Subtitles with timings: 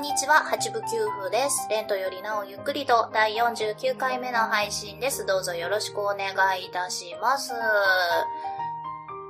[0.00, 0.86] んにちは、八部九
[1.26, 1.68] 夫です。
[1.68, 5.26] レントよりなおゆっくりと第49回目の配信です。
[5.26, 7.52] どうぞよろしくお願いいたします。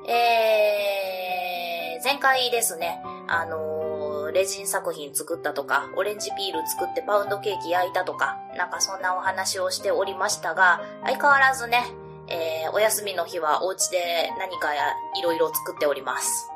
[0.07, 11.83] えー、前回ですね、あのーレジン作品作ったとか、オレンジピール作ってパウンドケーキ焼いたとか、なんかそんなお話をしておりましたが、相変わらずね、
[12.29, 14.85] えー、お休みの日はお家で何かや
[15.19, 16.50] いろいろ作っております。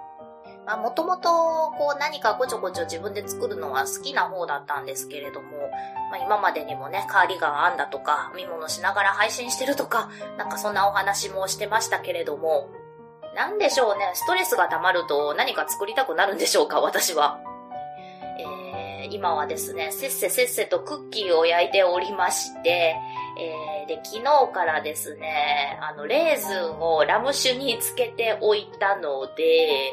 [0.66, 1.28] まあ、もともと、
[1.78, 5.70] こう、何かこちょこちょ自分で作るのは好きな方だったんですけれども、
[6.11, 12.70] まあ、今までにもね、カーディガン編んだとか、編み物しながら配信してるとか、なんかそんなお話もしてましたけれども、
[13.34, 17.41] なんでしょうね、ストレスが溜まると何か作りたくなるんでしょうか、私は。
[18.39, 22.96] えー、今はですね、せっせせっせとクッキーを焼いておりまして、
[23.39, 29.92] えー、で、昨日からですね、あの、レーズンをラム酒につけておいたので、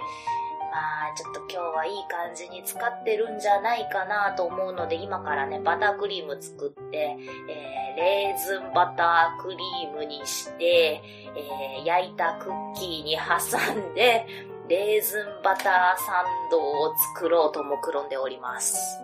[0.72, 0.78] ま
[1.12, 7.18] あ、ちょっと今日はいい感じに使ってるんじゃないかなと思うので、今からね、バタークリーム作って、
[7.50, 11.04] えー、レーズンバタークリームにして、
[11.36, 14.26] えー、焼いたクッキーに挟んで、
[14.70, 19.02] レーズンバターサンドを作ろうと目論んでおります。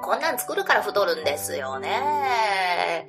[0.00, 3.08] こんなん作るから太るんですよね。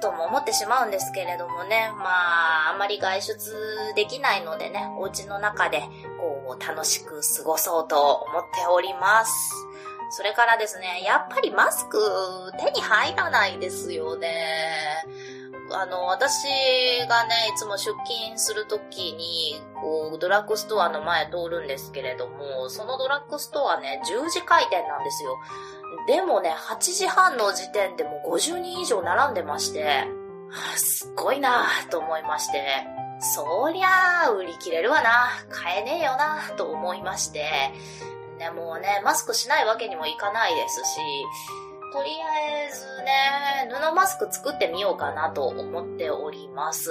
[0.00, 3.34] とも思ってしまうんですけれどもね、まあ、あまり外出
[3.94, 5.80] できないのでね、お家の中で、
[6.18, 9.52] こう、楽しく過ごそうと思っております。
[10.12, 11.98] それからですね、やっぱりマスク
[12.58, 14.28] 手に入らないですよね。
[15.72, 16.46] あの、私
[17.08, 25.38] がね、いつも出勤するときに、こう、ドラッグストアの前通るんですけれども、そのドラッグストアね、10時開店なんですよ。
[26.06, 30.06] でもね、8時半の時点でもう50人以上並んでまして、
[30.76, 32.86] すっごいなぁと思いまして、
[33.20, 35.28] そりゃあ、売り切れるわな。
[35.50, 37.72] 買えねえよな、と思いまして。
[38.38, 41.00] ね、もうね、マスクしないわけにもいかないですし、
[41.92, 46.90] とりあえずね、布マスク作ってみようかなと思っております。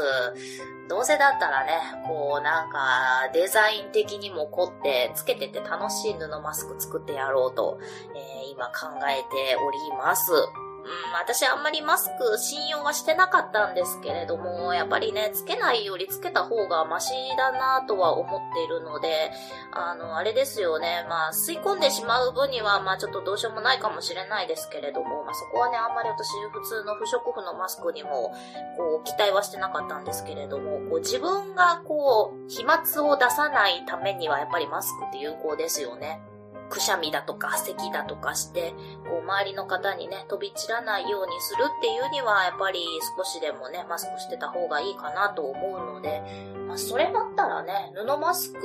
[0.90, 7.80] どうせだったらね、こうなんかデザイン的にも凝ってつけてて楽しい布マスク作ってやろうと、
[8.16, 10.32] えー今考えております。
[10.80, 19.32] うん、私あんまりマスク信用はしてなかったんですけれども、やっぱりね、つけないよりつけた方がマシだなとは思っているので、
[19.72, 28.34] あの、あれですよね、まあ、吸い込んでしまう分には、まあ、ちょっとどうしようもないかもしれないですけれども、まあ、そこはね、あんまり私、普通の不織布のマスクにも、
[28.78, 36.22] こう、期待はしてなかったんですけれども、こう、自分がこう、飛沫を出さないためには、やっぱりマスクって有効ですよね。
[36.70, 38.74] くしゃみだとか咳だとかして、
[39.10, 42.80] こう周りの方にね、飛び散らないようにするっていうには、やっぱり
[43.18, 46.22] 少しでもね、マスクしてた方がいいかなと思うので、
[46.68, 48.62] まあそれだったらね、布マスク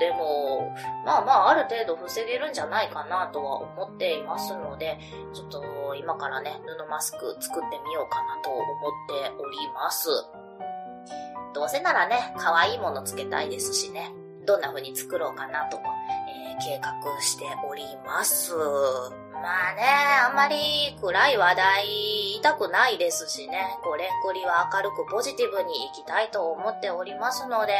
[0.00, 0.74] でも、
[1.04, 4.98] まあまあある程度防げるんじゃないかなとは思っていますので、
[5.34, 10.08] ちょっと今からね、布マスク作ってみようかなと思っております。
[11.54, 14.12] どうせならね、可愛いものつけたいですしね、
[14.46, 18.54] どんな風に作ろうかなと、えー計画しております。
[18.54, 19.82] まあね、
[20.28, 27.72] あんまり暗い話題言いたくないですしね、こう、レンクリは明るくポジティブに行きたいと思っておりますので、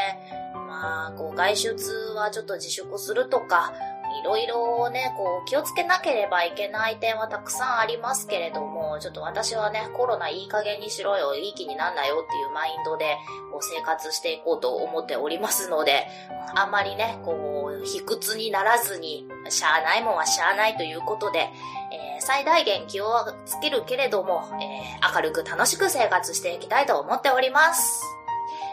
[0.53, 3.73] まあ、こう、外出はちょっと自粛するとか、
[4.21, 13.17] いろいろね、こう、気をつけなければいけない点はたくさんありますけれども、ちょっと私はね、コロナいい加減にしろよ、いい気になんなよっていうマインドで、
[13.51, 16.07] こう、生活していこうと思っておりますので、
[16.55, 21.49] あんまりね、こう、卑屈にならずに、しゃあないもんはしゃあないということで、
[21.91, 23.07] えー最大限気を
[23.45, 28.18] つけるけれども、えー明るく楽しく生活していきたいと思っております。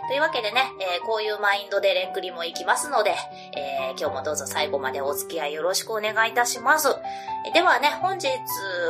[0.09, 3.15] というわけでね、えーこういうマインドでレンクリも行きますので、
[3.57, 6.89] えー今日もどうぞ最後までお付き合いよろしくお願いいたします。
[7.55, 8.29] ではね、本日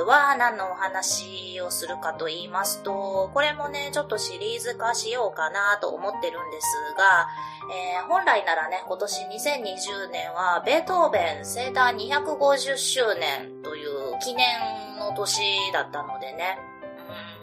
[0.07, 6.67] は何のお話をするかと言いますと、これもね、ちょっとシリーズ化しようかなと思ってるんです
[6.99, 7.29] が、
[7.73, 14.47] えー本来ならね、今年2020年はベートーベン生誕250周年という記念
[14.99, 15.41] の年
[15.73, 16.59] だったのでね、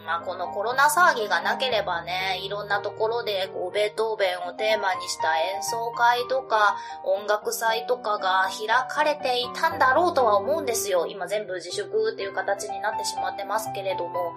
[0.04, 11.06] まあ、このコロナ騒ぎがなければね、いろんなところでこうベートーベンをテーマにした演奏会とか音楽祭とかが開かれていたんだろうとは思うんですよ。
[11.06, 14.34] 今全部自粛っていう形になってしまってますけれども。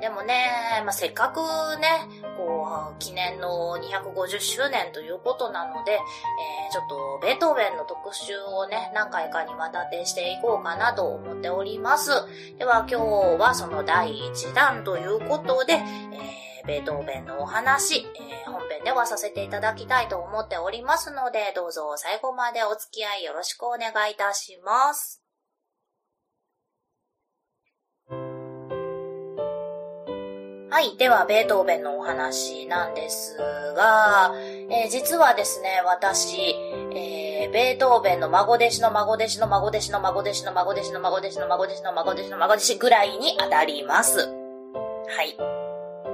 [0.00, 1.40] でもね、まあ、せっかく
[1.80, 1.88] ね、
[2.36, 12.10] こう、記念の250周年ということなので、えー、ちょっと、ベートーベンの特集をね、何回かにわたってしていこうかなと思っております。
[12.58, 13.04] では、今日
[13.38, 25.19] はその第1弾ということで、えー、ベートーベンのお話、えー、本編ではさせていただきたいと思っておりますので、どうぞ最後までお付き合いよろしくお願いいたします。
[30.70, 30.96] はい。
[30.96, 33.36] では、ベートーベンのお話なんです
[33.76, 34.32] が、
[34.70, 36.54] えー、実はですね、私、
[36.94, 44.20] えー、ベートーベンの孫弟子の孫弟子の孫弟子の孫弟子の孫弟子の孫弟子の孫弟子の孫弟子の孫弟子ぐらいに当たります。
[44.20, 45.36] はい。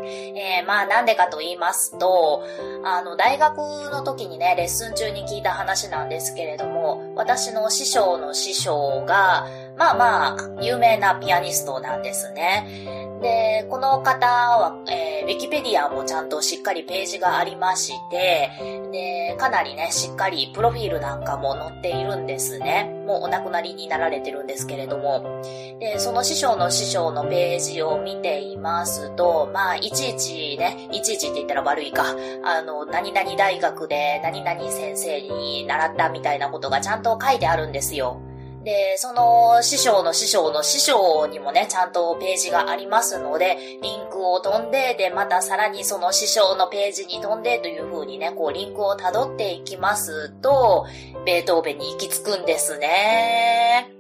[0.06, 2.42] えー、まあなんでかと言いますと、
[2.82, 13.05] あの、大学の時にね、レッスン中に聞いた話なんですけれども、私の師匠の師匠が、まあまあ、有名なピアニストなんですね。
[13.20, 18.50] で、この方は、えー、ウィキペディアもちゃんとしっかりページがありまして、
[18.92, 22.92] で、かなりね、しっかりプロフィールなんかも載っているんですね。
[23.06, 25.40] もうお亡くなりになられてるんですけれども。
[25.78, 32.04] で、その師匠の師匠のページを見ていますと、まあ、いちいちね、いちいちって言ったら悪いか、
[32.44, 38.20] あの、何々大学で何々先生に習ったみたいなことがちゃんと書いてあるんですよ。
[38.66, 50.84] で、その師匠の師匠の師匠にもね、ちゃんとページがありますので、リンクを飛んで、で、またさらにその師匠のページに飛んでという風にね、こうリンクを辿っていきますと、
[51.24, 53.92] ベートーベンに行き着くんですね。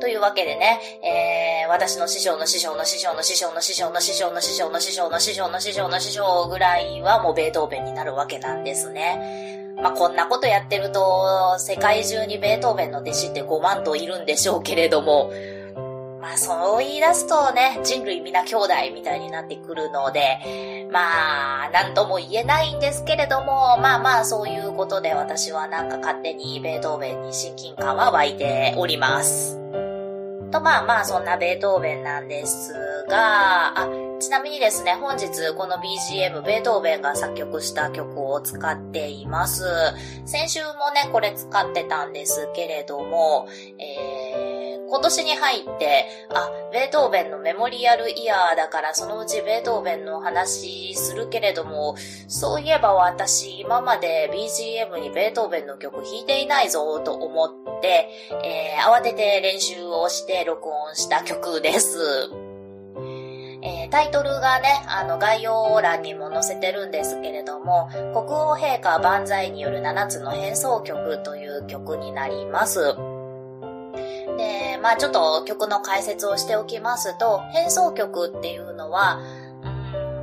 [0.00, 9.69] というわけでね、えー、私の師匠の師匠の師匠の師匠の師匠の師匠の師匠の師匠の師匠の師匠の師匠ぐらいはもうベートーベンになるわけなんですね。
[9.82, 15.30] まあ、こんなことやってると、世界中にベートーベンの弟子って5万といるんでしょうけれども、
[16.20, 29.58] まあ、そう言い出すとね、人類皆兄弟みたいになってくるので、まあ、なんとも言えないんですけれども、まあまあ、そういうことで私はなんか勝手にベートーベンに親近感は湧いております。
[30.50, 32.74] と、まあまあ、そんなベートーベンなんです
[33.08, 39.64] が、あ、ちなみにですね、本日この BGM、ベートーベンが作曲した曲を使っています。
[40.26, 51.96] 先週もね、これ使ってたんですけれども、えー、今年に入って、あ、ベートーベンのメモリアルイヤーだからそのうちベートーベンの話するけれども、
[52.28, 58.10] そういえば私今まで BGM にベートーベンの曲弾いていないぞと思って、
[58.44, 62.49] えー、慌てて練習をして録音した曲です。
[63.90, 72.94] タイトルがね、あの概要欄にも載せてるんですけれども、国王陛下万歳による7つの変奏曲という曲になります。
[74.38, 79.18] で、まあちょっと曲の解説をしておきますと、変奏曲っていうのは、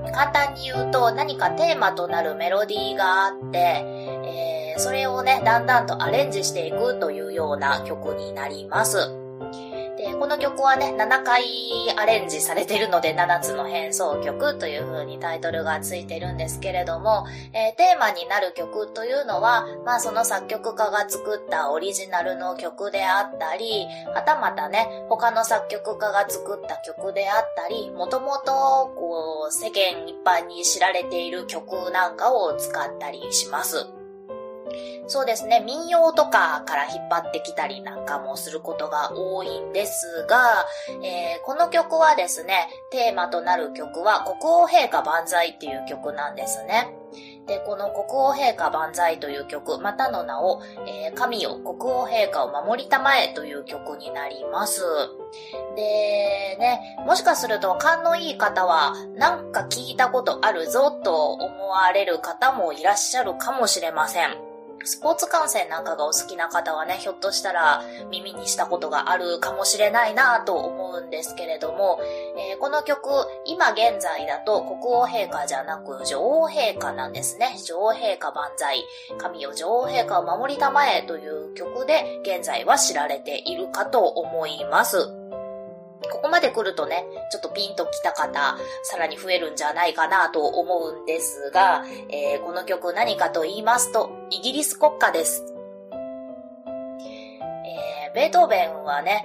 [0.06, 9.27] うん、簡単に言うと何かテーマとなるメロディーがあって、えー、それをね、だんだんとアレンジしていくというような曲になります。
[10.20, 11.44] この曲はね、7回
[11.96, 33.97] アレンジされているので、7つの変奏曲という風にタイトルがついてるんですけれども、えー、テーマになる曲というのは、まあその作曲家が作ったオリジナルの曲であったり、はたまたね、他の作曲家が作った曲であったり、もともと、こう、世間一般に知られている曲なんかを使ったりします。
[35.08, 40.66] そうですね、民謡とかから引っ張ってきたりなんかもすることが多いんですが、
[41.04, 46.94] えー、この曲はですね、テーマとなる曲は国王陛下万歳っていう曲なんですね。
[47.48, 54.82] で、この国王陛下万歳という曲、またの名を、えー、神よ国王陛下を守りたまえという曲になります。
[55.76, 64.57] で、ね、もしかすると勘のいい方は、なんか聞いたことあるぞと思われる方もいらっしゃるかもしれません。
[64.84, 72.00] スポーツ観戦なんかがお好きな方はね、ひょっとしたら耳にしたことがあるかもしれないなと思うんですけれども、
[72.38, 73.10] えー、この曲、
[73.46, 77.58] 今現在だと国王陛下じゃなく女王陛下なんですね。
[77.66, 78.84] 女王陛下万歳、
[79.18, 85.17] 神よ女王陛下を守りたまえという曲で現在は知られているかと思います。
[86.12, 95.44] ここまで来るとね、ちょっとピンと来た方、さらに増えるんじゃないかなと思うんですが、えー、この曲何かと言いますと、イギリス国歌です。
[97.66, 99.24] えー、ベートーベンはね、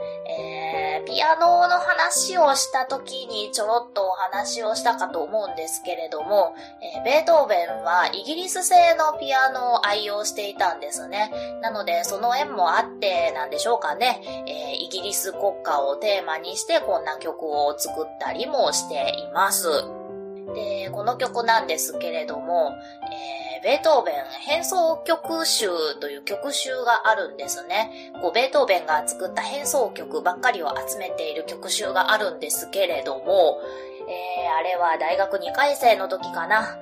[1.00, 11.32] ピアノの話をした時にちょろっとお話をしたかと思うんですけれども、えー、ベートーベンはイギリス製のピアノを愛用していたんですね。
[11.62, 19.68] なので、その縁もあってなんでしょうかね、えー、イギリス国歌をテーマにしてこんな曲を作ったりもしています。
[20.54, 22.72] で、この曲なんですけれども、
[23.04, 25.69] えー、ベートーベン変奏曲集
[26.00, 28.12] という曲集があるんですね。
[28.21, 33.61] こう、ベートーベンが作った変奏曲ばっかりを集めている曲集があるんですけれども、
[34.09, 36.76] えー、あれは大学2回生の時かな。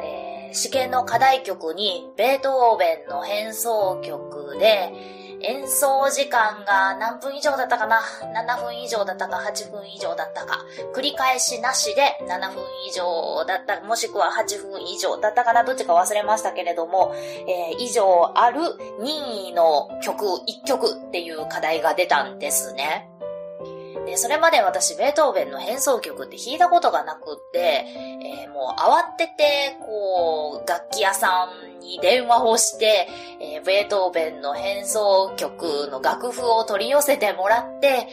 [0.00, 8.00] えー、試験の課題曲にベートーベンの変奏曲で、演奏時間が何分以上だったかな
[8.34, 10.64] ?7 分以上だったか8分以上だったか。
[10.94, 15.64] 繰り返しなしで7分以上だった、もしくは8分以上だったかな？
[15.64, 18.60] どっちか忘れましたけれども、えー、以上ある
[19.00, 23.11] 任意の曲1曲っていう課題が出たんですね。
[24.06, 27.86] で、それまで私、ベートーベンの変奏曲って弾いたことがなくって、
[28.44, 33.08] えー、もう慌てて、こう、楽器屋さんに電話をして、
[33.40, 38.08] えー、ベートーベンの変奏曲の楽譜を取り寄せてもらって、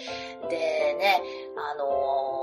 [0.50, 1.22] でね、
[1.58, 2.40] あのー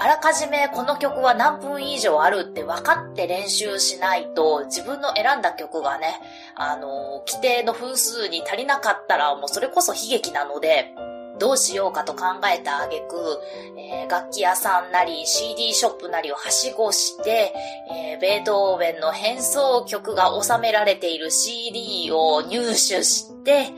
[0.00, 6.20] あらかじめこの曲は何分以上あるって分かって練習しないと自分の選んだ曲がね、
[6.54, 10.94] あの規定の分数に足りなかったらもうそれこそ悲劇なので、
[11.38, 13.40] どうしようかと考えた挙句、
[13.76, 17.52] えー、楽器屋さんなり CD ショップなりをはしごして、
[17.90, 23.72] えー、ベートーベンの変奏曲が収められている CD を入手して、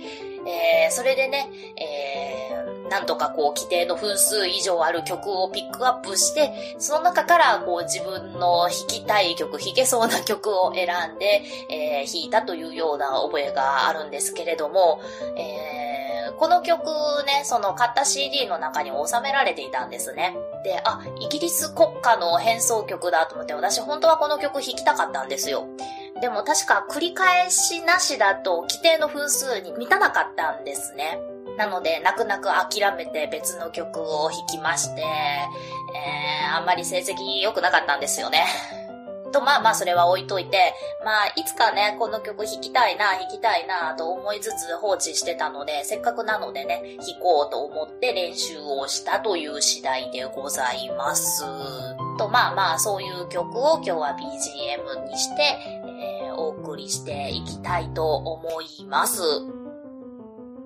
[0.46, 15.00] えー、それでね、えー、なんとかこう規定の分数以上ある曲をピックアップして、その中からこう自分の弾きたい曲、弾けそうな曲を選んで、えー、弾いたというような覚えがあるんですけれども、
[15.36, 15.79] えー
[16.40, 16.86] この曲
[17.26, 20.34] ね、その買った CD の中に収められていたんですね。
[20.64, 25.68] で、あ、イギリス国歌の変奏曲だと思って、私本当はこの曲弾きたかったんですよ。
[26.22, 31.20] でも確か繰り返しなしだと規定の分数に満たなかったんですね。
[31.58, 38.46] なので、泣く泣く諦めて別の曲を弾きまして、えー、あんまり成績良くなかったんですよね。
[39.32, 51.44] と、まあまあそれは置いといて、まあいつかね、この曲弾きたいな、弾きたいなと思いつつ放置してたので、せっかくなのでね、弾こうと思って練習をしたという次第でございます。
[52.18, 55.42] と、まあまあそういう曲を今日は BGM にして、
[56.22, 59.22] えー、お送りしていきたいと思います。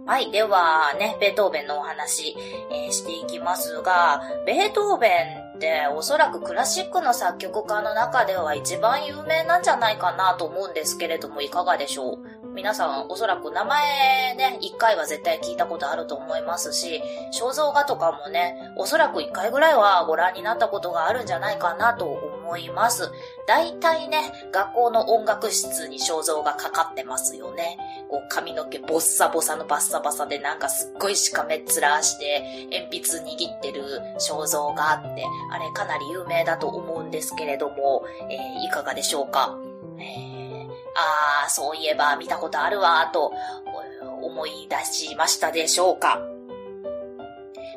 [0.06, 0.30] はい。
[0.30, 2.36] ではね、ベートーベンのお話、
[2.70, 12.18] えー、していきますが、ベートーベンっておそらくクラシックの作曲家の中では一番有名なんじゃないかなと思うんですけれどもいかがでしょう？
[12.54, 23.10] 皆さんおそらく名前ね、一回は絶対聞いたことあると思いますし、肖像画とかもね、おそらく一回ぐらいはご覧になったことがあるんじゃないかなと思います。
[23.48, 27.76] 大体ね、学校の音楽室に肖像がかかってますよね。
[28.08, 33.82] こう髪の毛ボッサボサのバッサバサでなんかすっごいしかめっ面して鉛筆握ってる
[34.20, 39.58] 肖像があって、あれかなり有名だと思うんですけれども、えー、いかがでしょうか？
[39.98, 40.33] えー、
[40.94, 43.32] ああ、そういえば見たことあるわ、と
[44.22, 46.33] 思い出しましたでしょうか。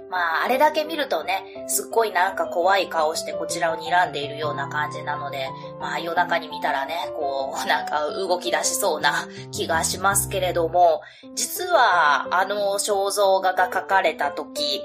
[0.09, 5.47] まあ、あれだけ見るとね、すっごいなんか怖い顔してこちらを睨んでいるような感じなので、
[5.79, 11.01] まあ夜中に見たらね、こう、なんか動き出しそうな気がしますけれども、
[11.35, 14.81] 実はあの肖像画が描かれた時、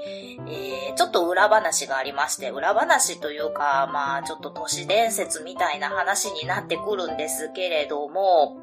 [0.47, 8.57] えー、ちょっと裏話がありまして、裏話というか、まあちょっと都市伝説みたいな話になってくるんですけれども、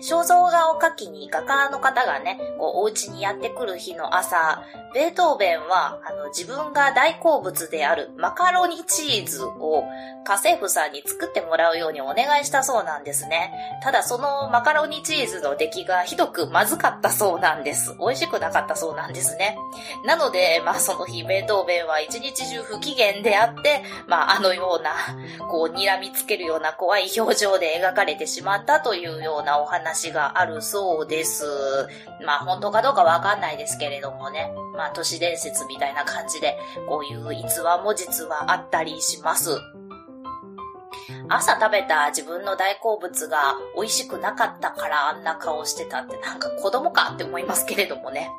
[0.00, 9.84] 肖像画を描きに画家の方がね、こうお家にやってくる日の朝、ベートーベンは、あの、自分が大好物であるマカロニチーズを
[10.24, 13.52] 家政婦さんに作ってもらうようにお願いしたそうなんですね。
[13.82, 17.94] ただそのマカロニチーズの出来がひどくまずかったそうなんです。
[18.00, 19.56] 美味しくなかったそうなんですね。
[20.04, 24.92] なので、まあその日、ベートーベンは一日中不機嫌であって、まああのような、
[25.46, 31.44] こう、睨みつけるような怖い表情で描かれてしまったというようなお話話があるそうです。
[32.24, 34.52] まあ本当かどうかわかんないですけれどもね。
[34.76, 39.50] まあ都市伝説みたいな感じで、こういう逸話も実はあったりします。
[41.28, 48.30] 朝食べた自分の大好物が美味しくなかったからあんな顔してたってなんか子供かって思いますけれどもね。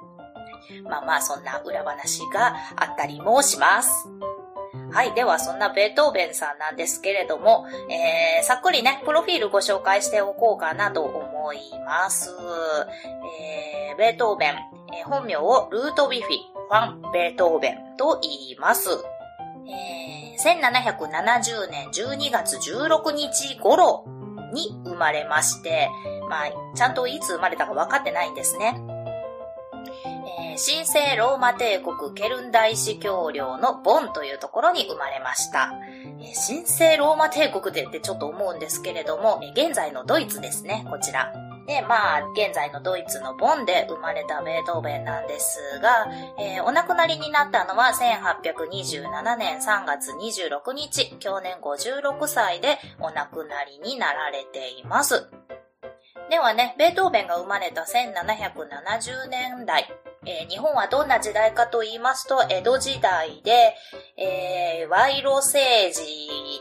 [0.83, 4.07] まあまあそんな裏話があったりもします。
[4.91, 5.13] はい。
[5.13, 12.29] では、そんなベートーベンさんなんですけれども、えー、さっくりね、プロフィールご紹介しておこうかなと思思います。
[13.41, 14.53] えー、ベートーベン、
[14.93, 16.37] えー、本名をルートビフィ、
[16.69, 18.89] ファン・ベートーベンと言います。
[19.67, 24.05] えー、1770年12月16日頃
[24.53, 25.89] に生まれまして、
[26.29, 28.75] まあ、ちゃんといつ生まれたか分かってないんですね。
[30.51, 35.73] えー、神聖ローマ帝国ケルン大司教領のボンというところに生まれました。
[36.19, 41.31] えー、神聖ローマ帝国でってちょっと思うんですけれども、えー、現在のドイツですね、こちら。
[41.67, 55.29] で、まあ、現在のドイツのボンで生まれたベートーベンなんですが、えー、お亡くなりになったのは1827年3月26日、去年56歳でお亡くなりになられています。
[56.29, 59.87] ではね、ベートーベンが生まれた1770年代、
[60.23, 63.75] えー、日本はどんな時代かと言いますと、江戸時代で、
[64.17, 66.03] えー、賄賂政治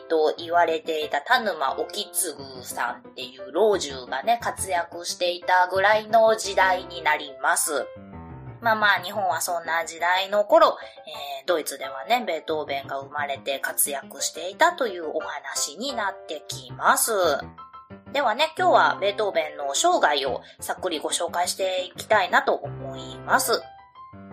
[0.08, 7.86] と言われていた田沼沖継さんっていう老中がね、活躍していたぐらいの時代になります。
[8.62, 10.78] まあまあ、日本はそんな時代の頃、
[11.40, 17.12] えー、ドイツではね、ベートーベンが生まれて活躍していたというお話になってきます。
[18.12, 23.62] ではね、今日はベートーベンの生涯をさっくりご紹介していきたいなと思います。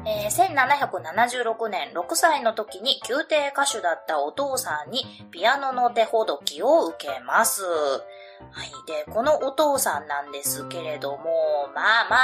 [0.06, 7.62] えー、1776年6歳の時に宮廷歌手だったお父さんにピアノの手ほどきを受けます。
[7.64, 8.70] はい。
[8.88, 12.18] で、このお父さんなんですけれども、まあま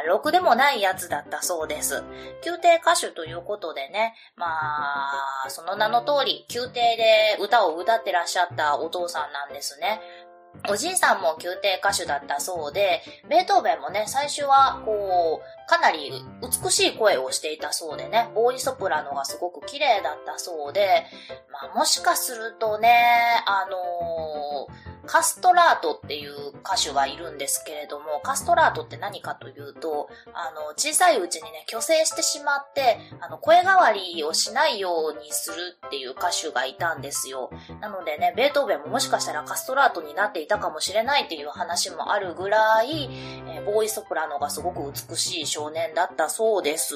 [0.00, 2.02] あ、ろくでもないやつだったそうです。
[2.44, 4.46] 宮廷歌手ということでね、ま
[5.46, 10.00] あ、その名の通り、宮廷で歌を歌ってらっしゃったお父さんなんですね。
[10.68, 16.10] おじいさんも宮廷歌手だったそうで、ベートーベンもね、最初は、こう、かなり
[16.42, 21.04] 美しい声をしていたそうでね、ボーイソプラノがすごく綺麗だったそうで、
[21.52, 22.90] まあもしかするとね、
[23.46, 37.50] あのーカストラートっていう歌手がいるんですけれども、カストラートって何かというと、あの、小さいうちにね、虚勢してしまって、あの、声変わりをしないようにするっていう歌手がいたんですよ。
[37.80, 43.08] なのでね、ベートーベンももしかしたらカストラートになっていたかもしれないっていう話もあるぐらい、
[43.48, 46.94] えー、ボーイソプラノがすごく美しい少年だったそうです。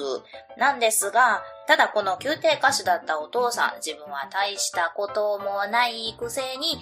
[0.57, 6.77] なんですが、ただこの宮廷歌手だったお父さん、自分は大したこともないくせに、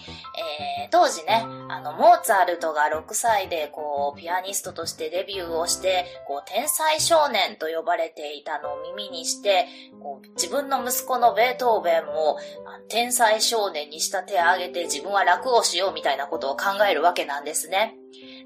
[0.81, 9.67] えー、当時ね、あの、モーツァルトが6歳で、こう、ピアニストとしてデビューをして、こう、天才少年と呼ばれていたのを耳にして、
[10.01, 12.37] こう自分の息子のベートーベンも、
[12.89, 17.95] 天才少年に仕立て上げて自分は楽をしようみたいなことを考えるわけなんですね。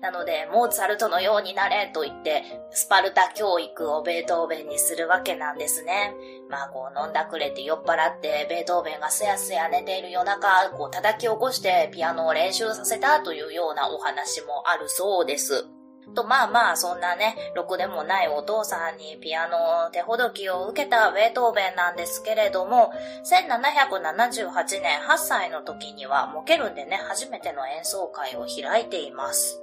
[0.02, 6.14] なので、モーツァルトのようになれと言って、スパルタ教育をベートーベンにするわけなんですね。
[6.50, 15.66] まあ、こう、飲んだくれて酔っ払って、ベートーベンがすやすや寝ている夜中、こう、叩き起こしてピアノを練習させたというようなお話もあるそうです。
[16.14, 22.92] と、まあまあ、そんなね、ろくでもないお父さんにピアノ手ほどきを受けたベートーベンなんですけれども、
[23.24, 29.62] 1778年8歳の時には、モケルンでね、初めての演奏会を開いています。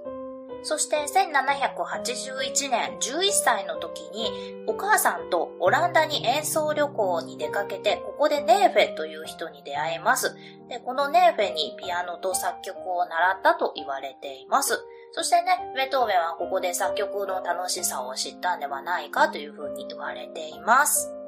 [0.62, 4.30] そして1781年11歳の時に
[4.66, 10.36] お母さんとオランダに演奏旅行に出かけてここでネーフェという人に出会います。
[10.68, 14.78] で、このネーフェにピアノと作曲を習ったと言われています。
[15.12, 21.21] そしてね、ベトーベンはここで作曲の楽しさを知ったんではないかというふうに言われています。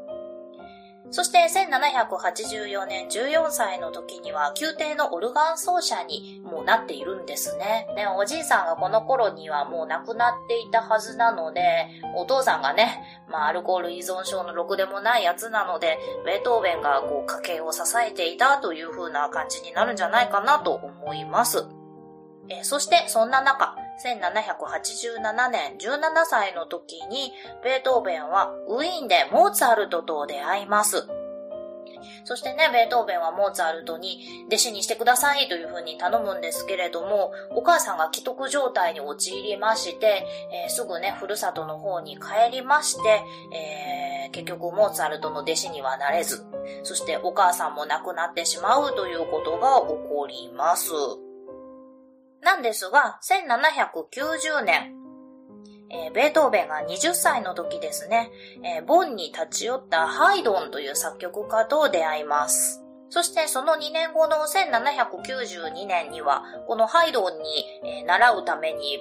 [1.10, 7.86] そして1784年14歳の時には宮廷のオルガン奏者にもうなっているんですね。
[7.94, 21.66] ね、おじいさんがこの頃にはもう亡くなっていたはずなので、お父さんがね、まあアルコール依存症のろくでもないやつなので、ベートーベンがこう家計を支えていたという風な感じになるんじゃないかなと思います。
[22.48, 31.08] えそしてそんな中、1787年17歳の時に、ベートーベンはウィーンでモーツァルトと出会います。
[32.24, 43.22] そしてね、ベートーベンはモーツァルトに弟子にしてくださいというふうに頼むんですけれども、お母さんが既得状態に陥りまして、えー、すぐね、ふるさとの方に帰りまして、
[43.54, 46.44] えー、結局モーツァルトの弟子にはなれず、
[46.82, 50.90] そしてお母さんも亡くなってしまうということが起こります。
[52.44, 54.94] なんですが、1790年、
[55.90, 58.30] えー、ベートーベンが20歳の時ですね、
[58.62, 62.82] えー、ボンに立ち寄ったハイドンという作曲家と出会います。
[63.08, 68.98] そしてその2年後の1792年には、このハイドンに、えー、習うために、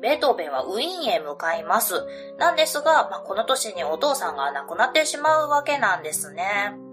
[0.00, 2.06] ベートーベンはウィーンへ向かいます。
[2.38, 6.85] なんですが、まあ、この年にお父さんが亡くなってしまうわけなんですね。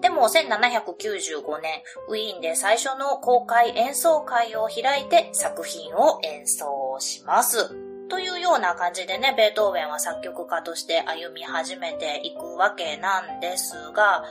[0.00, 7.74] でも1795年、ウィーンで最初の公開演奏会を開いて作品を演奏します。
[8.08, 14.24] というような感じでね、ベートーベンは作曲家として歩み始めていくわけなんですが、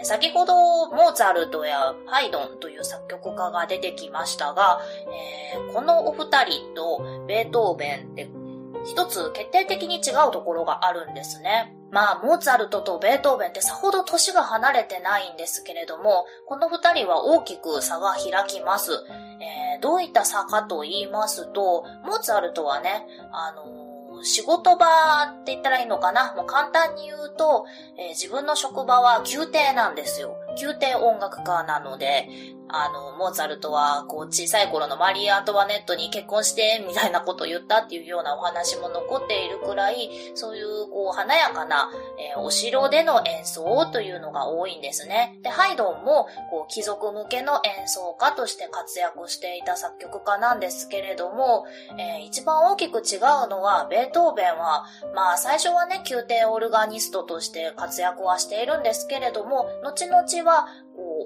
[0.00, 0.54] えー、先ほど
[0.90, 4.80] モーツァルトやハイドンという作曲家が出てきましたが、
[5.54, 8.28] えー、このお二人とベートーベンって
[8.84, 11.76] 一つ決定的に違うところがあるんですね。
[11.90, 18.92] まあ、モーツァルトとベートーベンってさほど年が離れてないんですけれども、この二人は大きく差が開きます。
[19.40, 24.86] えー、どういった差かと言いますと、モーツァルトはね、あのー、仕事場
[25.24, 26.32] って言ったらいいのかな？
[26.34, 27.66] もう簡単に言うと、
[27.98, 30.36] えー、自分の職場は宮廷なんですよ。
[30.56, 32.28] 宮廷音楽家なので、
[32.72, 45.38] あの、モーツァルトは、こう、小さい頃のマリー・アントワネットに結婚して、みたいなことを言ったっていうようなお話も残っているくらい、そういう、こう、華やかな、えー、お城での演奏というのが多いんですね。
[45.42, 51.66] で、ハイドンも、こう、貴族向けの演奏家として活躍していた作曲家なんですけれども、
[51.98, 60.68] えー、一番大きく違うのは、ベートーベンは、まあ、最初はね、宮廷オルガニストとして活躍はしているんですけれども、後々は、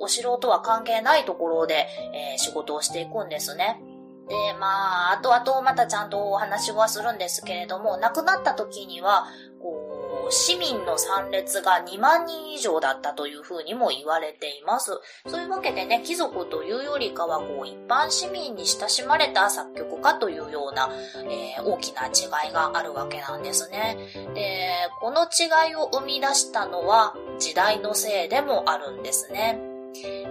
[0.00, 3.80] お城とは関係ないところで、えー、仕事をしていくんですね。
[4.28, 9.26] で、まあ、後々またちゃんとお話はするんですけれども、亡くなった時には、
[9.61, 14.98] こう、市民の参列が2万人以上だったというふうにも言われています。
[15.26, 20.90] そういうわけでね、貴族というよりかは、こう、一般市民に親しまれた作曲家というような、
[21.30, 23.98] えー、大きな違いがあるわけなんですね。
[24.35, 29.73] で、この違いを生み出したのは、時代のせいでもあるんですね。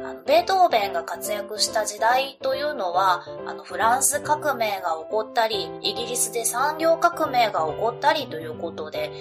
[0.04, 9.12] あのベートーベンが活躍した時代というのは、あの、フランス革命が起こったり、イギリスで産業革命が起こったりということで、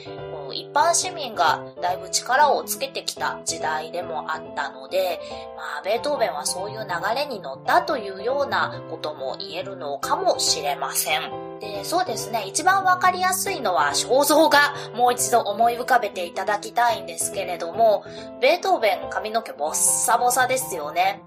[0.54, 5.20] 一般市民がだいぶ力をつけてきた時代でもあったので、
[5.56, 11.51] まあ、ベートーベンはそういう流れに乗ったというようなことも言えるのかもしれません。
[11.62, 12.42] で、そうですね。
[12.48, 18.04] 一番わかりやすいのは肖像画、もう一度思い浮かべていただきたいんですけれども、
[18.40, 21.22] ベートーベン髪の毛ボッサボサですよね。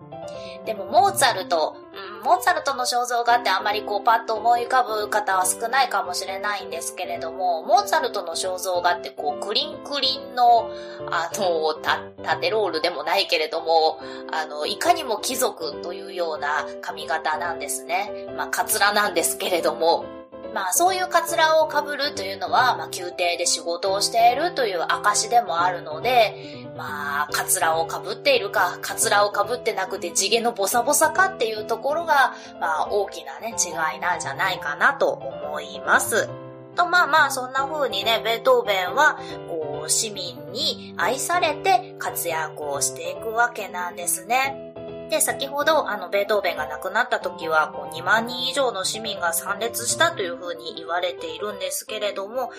[0.65, 1.77] でも、モーツァルト、
[2.25, 10.69] モーツァルトの肖像画ってあんまりこうパッと思い浮かぶ方は少ないかもしれないんですけれども、モーツァルトの肖像画ってこうクリンクリンの、
[11.11, 14.01] あの、タテロールでもないけれども、
[14.33, 18.27] あの、いかにも貴族というような髪型なんですね。
[18.35, 20.03] まあ、カツラなんですけれども、
[20.55, 36.29] まあそういうカツラをかぶるというのは、まあ宮廷で仕事をしているという証でもあるので、まあ、カツラをかぶっているか、カツラをかぶってなくて地毛のボサボサかっていうところが、まあ大きなね、違いなんじゃないかなと思います。
[36.75, 44.64] と、まあまあ、そんな風にね、ベートーベンは、こう、市民に愛されて活躍をしていくわけなんですね。
[45.09, 52.51] で、先ほど、あの、ベートーベンが亡くなった時は、こう2万人以上の市民が参列したというふうに言われているんですけれども、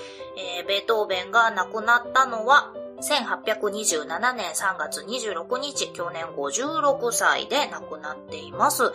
[0.58, 8.92] えー、ベートーベンが亡くなったのは、1827年3月26日、去年56歳で亡くなっています。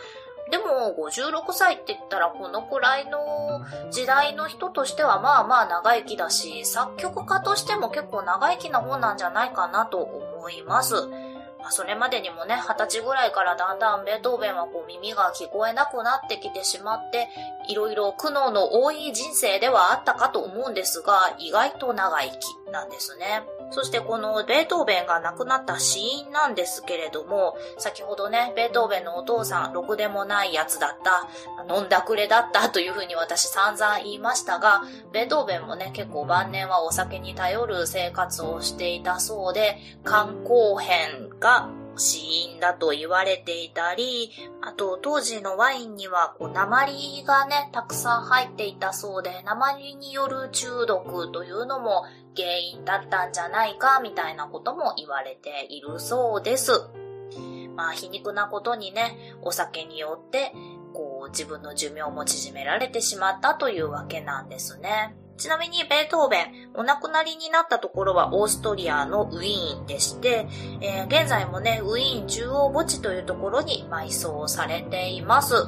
[0.50, 11.08] でも、56歳って言ったらこのくらいの時代の人としてはまあまあ長生きだし、作曲家としても結構長生きな方なんじゃないかなと思います。
[11.62, 17.30] まあ、それまでにもね、二十歳ぐらいからだんだんベートーベンはこう耳が聞こえなくなってきてしまって、
[17.68, 23.44] いろいろ苦悩の多い人生ではあったかと思うんですが、意外と長生きなんですね。
[23.72, 56.72] そしてこのベートーベンが亡くなった死因なんですけれども、先ほどね、ベートーベンのお父さん、ろくでもないやつだった、飲んだくれだったというふうに私散々言いましたが、ベートーベンもね、結構晩年はお酒に頼る生活をしていたそうで、肝硬変が死因だと言われていたり、あと当時のワインにはこう鉛がね、たくさん入っていたそうで、鉛による中毒というのも原因だったんじゃないかみたいなことも言われているそうです。
[57.76, 60.54] まあ皮肉なことにね、お酒によって
[60.94, 65.16] こう自分の寿命も縮められてしまったというわけなんですね。
[65.42, 70.46] ちなみにベートーベン、お亡くなりになったところはオーストリアのウィーンでして、
[70.82, 75.68] えー、現在もね、ウィーン中央墓地というところに埋葬されています。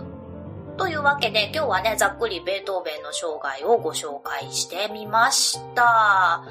[0.78, 6.44] というわけで今日はね、ざっくりベートーベンの生涯をご紹介してみました。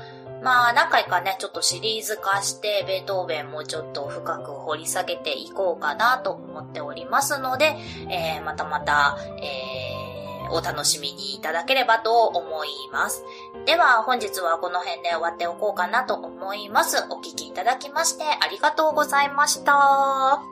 [0.42, 7.76] まあ何回かね、ちょっとシリーズ化してベートーベンもちょっと深く掘り下げていこうかなと思っておりますので、
[8.10, 9.81] えー、またまた、えー、
[10.52, 13.24] お楽しみにいただければと思います。
[13.66, 16.98] では本日はこの辺で終わっておこうかなと思います。
[17.10, 20.51] お聴きいただきましてありがとうございました。